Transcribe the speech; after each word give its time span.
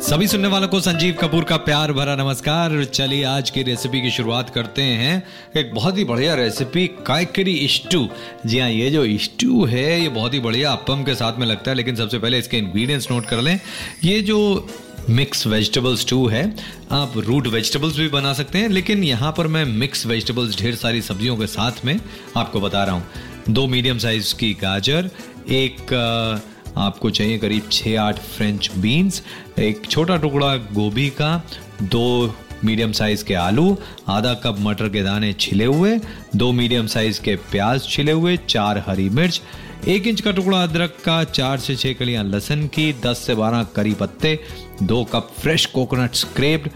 सभी 0.00 0.26
सुनने 0.26 0.48
वालों 0.48 0.68
को 0.68 0.78
संजीव 0.80 1.14
कपूर 1.20 1.44
का 1.44 1.56
प्यार 1.56 1.92
भरा 1.92 2.14
नमस्कार। 2.16 2.84
चलिए 2.84 3.24
आज 3.24 3.50
की 3.50 3.62
रेसिपी 3.62 4.00
की 4.02 4.10
शुरुआत 4.10 4.50
करते 4.50 4.82
हैं। 4.82 5.22
एक 5.56 5.74
बहुत 5.74 5.98
ही 5.98 6.04
बढ़िया 6.04 6.34
रेसिपी 6.34 6.86
कायकरी 7.06 7.68
स्टू 7.68 8.08
जी 8.46 8.58
हाँ 8.58 8.68
ये 8.70 8.90
जो 8.90 9.04
स्टू 9.18 9.64
है 9.64 10.00
ये 10.00 10.08
बहुत 10.08 10.34
ही 10.34 10.40
बढ़िया 10.40 10.72
अपम 10.72 11.02
के 11.04 11.14
साथ 11.14 11.38
में 11.38 11.46
लगता 11.46 11.70
है 11.70 11.76
लेकिन 11.76 11.96
सबसे 11.96 12.18
पहले 12.18 12.38
इसके 12.38 12.58
इंग्रेडिएंट्स 12.58 13.10
नोट 13.10 13.26
कर 13.26 13.40
लें। 13.40 13.58
ये 14.04 14.20
जो 14.20 14.68
मिक्स 15.10 15.46
वेजिटेबल 15.46 15.96
स्टू 15.96 16.26
है 16.28 16.44
आप 16.92 17.12
रूट 17.16 17.46
वेजिटेबल्स 17.46 17.96
भी 17.96 18.08
बना 18.08 18.32
सकते 18.32 18.58
हैं 18.58 18.68
लेकिन 18.68 19.04
यहाँ 19.04 19.32
पर 19.36 19.46
मैं 19.46 19.64
मिक्स 19.64 20.06
वेजिटेबल्स 20.06 20.58
ढेर 20.60 20.74
सारी 20.74 21.02
सब्जियों 21.02 21.36
के 21.36 21.46
साथ 21.46 21.84
में 21.84 21.98
आपको 22.36 22.60
बता 22.60 22.84
रहा 22.84 22.94
हूँ। 22.94 23.04
दो 23.48 23.66
मीडियम 23.66 23.98
साइज़ 23.98 24.34
की 24.34 24.52
गाजर 24.62 25.10
एक 25.50 25.92
अ, 25.92 26.48
आपको 26.80 27.10
चाहिए 27.10 27.38
करीब 27.38 27.68
छः 27.72 27.98
आठ 28.00 28.18
फ्रेंच 28.18 28.70
बीन्स 28.76 29.22
एक 29.58 29.86
छोटा 29.86 30.16
टुकड़ा 30.16 30.56
गोभी 30.72 31.08
का, 31.10 31.42
दो 31.82 32.34
मीडियम 32.64 32.92
साइज़ 32.92 33.24
के 33.24 33.34
आलू, 33.34 33.76
आधा 34.08 34.34
कप 34.34 34.56
मटर 34.60 34.88
के 34.88 35.02
दाने 35.02 35.32
छिले 35.32 35.64
हुए, 35.64 35.98
दो 36.36 36.50
मीडियम 36.52 36.86
साइज़ 36.86 37.20
के 37.20 37.36
प्याज 37.50 37.86
छिले 37.88 38.12
हुए, 38.12 38.36
चार 38.48 38.84
हरी 38.86 39.08
मिर्च, 39.10 39.40
एक 39.88 40.06
इंच 40.06 40.20
का 40.20 40.32
टुकड़ा 40.32 40.62
अदरक 40.62 40.96
का, 41.04 41.22
चार 41.24 41.58
से 41.58 41.76
छः 41.76 41.94
कलियाँ 41.94 42.24
लहसुन 42.24 42.66
की, 42.66 42.92
दस 43.04 43.18
से 43.18 43.34
बारह 43.34 43.62
करी 43.76 43.94
पत्ते, 43.94 44.38
दो 44.82 45.02
कप 45.04 45.32
फ्रेश 45.38 45.66
कोकोनट 45.66 46.14
स्क्रेप्ड 46.14 46.70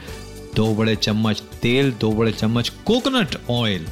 दो 0.57 0.75
बड़े 0.75 0.95
चम्मच 0.97 1.41
तेल, 1.63 1.91
दो 1.93 2.11
बड़े 2.13 2.33
चम्मच 2.33 2.69
कोकोनट 2.87 3.37
ऑयल 3.51 3.87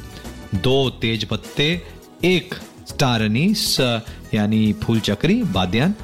दो 0.55 0.89
तेज 1.01 1.23
पत्ते, 1.25 1.65
एक 2.25 2.55
स्टार 2.89 3.21
अनीस 3.21 3.79
यानी 4.33 4.73
फूल 4.83 4.99
चक्री 4.99 5.43
बाद्यान 5.43 5.95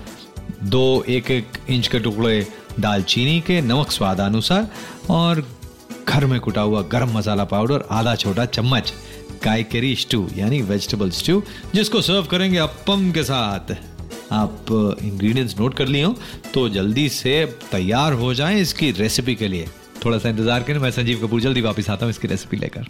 दो 0.63 1.03
एक 1.09 1.31
एक 1.31 1.57
इंच 1.69 1.87
के 1.87 1.99
टुकड़े 1.99 2.47
दालचीनी 2.79 3.39
के 3.41 3.61
नमक 3.61 3.91
स्वादानुसार 3.91 4.67
और 5.09 5.45
घर 6.07 6.25
में 6.25 6.39
कुटा 6.39 6.61
हुआ 6.61 6.81
गरम 6.81 7.17
मसाला 7.17 7.43
पाउडर 7.43 7.83
आधा 7.91 8.15
छोटा 8.15 8.45
चम्मच 8.45 8.93
कायकरी 9.43 9.95
स्टू 9.95 10.27
यानी 10.37 10.61
वेजिटेबल 10.61 11.09
स्टू 11.11 11.41
जिसको 11.75 12.01
सर्व 12.01 12.25
करेंगे 12.31 12.57
अपम 12.57 13.11
के 13.11 13.23
साथ 13.23 13.75
आप 14.31 14.65
इंग्रेडिएंट्स 15.03 15.59
नोट 15.59 15.73
कर 15.73 15.87
लिए 15.87 16.03
हो 16.03 16.15
तो 16.53 16.67
जल्दी 16.69 17.07
से 17.09 17.45
तैयार 17.71 18.13
हो 18.13 18.33
जाएँ 18.33 18.59
इसकी 18.61 18.91
रेसिपी 18.91 19.35
के 19.35 19.47
लिए 19.47 19.67
थोड़ा 20.05 20.17
सा 20.17 20.29
इंतज़ार 20.29 20.63
करें 20.63 20.79
मैं 20.79 20.91
संजीव 20.91 21.27
कपूर 21.27 21.41
जल्दी 21.41 21.61
वापस 21.61 21.89
आता 21.89 22.05
हूँ 22.05 22.09
इसकी 22.09 22.27
रेसिपी 22.27 22.57
लेकर 22.57 22.87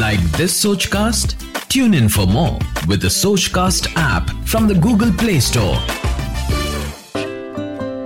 लाइक 0.00 0.20
दिस 0.20 0.62
सोच 0.62 0.86
Sochcast? 0.86 1.47
Tune 1.72 1.92
in 1.92 2.08
for 2.08 2.26
more 2.26 2.58
with 2.88 3.02
the 3.02 3.08
Sochcast 3.08 3.88
app 3.94 4.30
from 4.46 4.68
the 4.68 4.74
Google 4.74 5.10
Play 5.22 5.38
Store. 5.38 5.80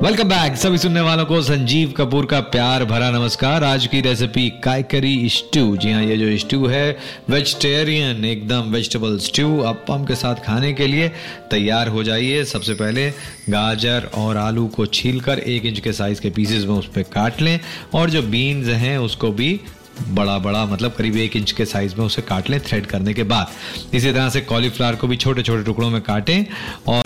Welcome 0.02 0.28
back 0.28 0.56
सभी 0.56 0.78
सुनने 0.78 1.00
वालों 1.00 1.24
को 1.24 1.40
संजीव 1.42 1.92
कपूर 1.96 2.26
का 2.26 2.40
प्यार 2.54 2.84
भरा 2.84 3.10
नमस्कार। 3.10 3.64
आज 3.64 3.86
की 3.86 4.00
रेसिपी 4.00 4.48
कायकरी 4.64 5.28
स्टू 5.28 5.76
जी 5.76 5.92
हाँ 5.92 6.02
ये 6.02 6.16
जो 6.16 6.38
स्टू 6.38 6.66
है 6.66 6.90
वेजिटेरियन 7.30 8.24
एकदम 8.24 8.72
वेजिटेबल 8.72 9.18
स्टू 9.26 9.58
अपम 9.70 10.04
के 10.04 10.14
साथ 10.14 10.44
खाने 10.46 10.72
के 10.72 10.86
लिए 10.86 11.08
तैयार 11.50 11.88
हो 11.88 12.02
जाइए। 12.04 12.44
सबसे 12.44 12.74
पहले 12.74 13.08
गाजर 13.50 14.10
और 14.14 14.36
आलू 14.36 14.66
को 14.76 14.86
छीलकर 14.86 15.38
एक 15.38 15.66
इंच 15.66 15.80
के 15.80 15.92
साइज़ 15.92 16.20
के 16.20 16.30
पीसेस 16.30 16.64
में 16.64 16.74
उस 16.74 16.86
पर 16.86 17.02
काट 17.14 17.40
लें 17.40 17.58
और 17.94 18.10
जो 18.10 18.22
बीन्स 18.22 18.68
हैं, 18.68 18.98
उसको 18.98 19.30
भी 19.30 19.60
बड़ा 20.08 20.38
बड़ा 20.38 20.64
मतलब 20.64 20.92
करीब 20.92 21.16
एक 21.16 21.36
इंच 21.36 21.52
के 21.52 21.64
साइज़ 21.64 21.94
में 21.96 22.04
उसे 22.04 22.22
काट 22.22 22.50
लें 22.50 22.60
थ्रेड 22.60 22.86
करने 22.86 23.14
के 23.14 23.22
बाद। 23.22 23.94
इसी 23.94 24.12
तरह 24.12 24.28
से 24.28 24.40
कॉलीफ्लावर 24.40 24.96
को 24.96 25.06
भी 25.06 25.16
छोटे 25.16 25.42
छोटे 25.42 25.62
टुकड़ों 25.64 25.90
में 25.90 26.00
काटें 26.00 26.44
और 26.88 27.02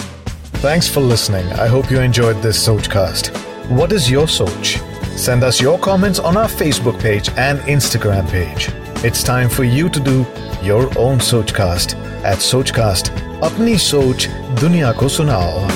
thanks 0.65 0.91
for 0.91 1.05
listening 1.05 1.53
I 1.53 1.69
hope 1.69 1.93
you 1.93 2.01
enjoy 2.01 2.35
this 2.35 2.65
Sochcast 2.87 3.33
what 3.73 3.93
is 3.93 4.11
your 4.13 4.29
soch 4.29 4.77
send 5.19 5.45
us 5.45 5.63
your 5.63 5.77
comments 5.77 6.21
on 6.21 6.37
our 6.37 6.49
Facebook 6.49 6.95
page 6.95 7.31
and 7.39 7.69
Instagram 7.69 8.27
page 8.27 8.67
it's 9.07 9.27
time 9.27 9.49
for 9.49 9.67
you 9.67 9.89
to 9.89 10.01
do 10.01 10.25
your 10.65 10.95
own 10.99 11.19
Sochcast 11.53 11.97
at 12.27 12.39
Sochcast 12.71 13.13
अपनी 13.43 13.77
सोच 13.79 14.27
दुनिया 14.61 14.93
को 14.93 15.09
सुनाओ 15.09 15.69